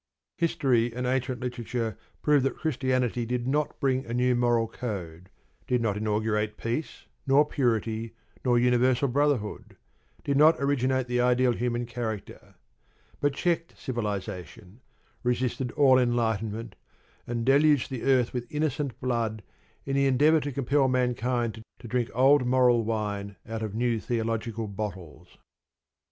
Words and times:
History 0.39 0.91
and 0.95 1.05
ancient 1.05 1.41
literature 1.41 1.95
prove 2.23 2.41
that 2.41 2.57
Christianity 2.57 3.23
did 3.23 3.45
not 3.45 3.79
bring 3.79 4.03
a 4.03 4.15
new 4.15 4.33
moral 4.35 4.67
code, 4.67 5.29
did 5.67 5.79
not 5.79 5.95
inaugurate 5.95 6.57
peace, 6.57 7.05
nor 7.27 7.45
purity, 7.45 8.15
nor 8.43 8.57
universal 8.57 9.07
brotherhood, 9.07 9.77
did 10.23 10.37
not 10.37 10.55
originate 10.57 11.05
the 11.07 11.21
ideal 11.21 11.51
human 11.51 11.85
character: 11.85 12.55
but 13.19 13.35
checked 13.35 13.77
civilisation, 13.77 14.81
resisted 15.21 15.69
all 15.73 15.99
enlightenment, 15.99 16.73
and 17.27 17.45
deluged 17.45 17.91
the 17.91 18.01
earth 18.01 18.33
with 18.33 18.51
innocent 18.51 18.99
blood 19.01 19.43
in 19.85 19.95
the 19.95 20.07
endeavour 20.07 20.39
to 20.39 20.51
compel 20.51 20.87
mankind 20.87 21.61
to 21.77 21.87
drink 21.87 22.09
old 22.15 22.43
moral 22.43 22.83
wine 22.83 23.35
out 23.47 23.61
of 23.61 23.75
new 23.75 23.99
theological 23.99 24.67
bottles. 24.67 25.37